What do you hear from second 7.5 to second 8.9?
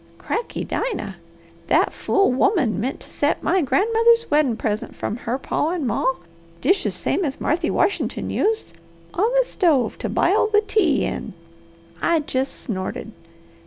Washington used,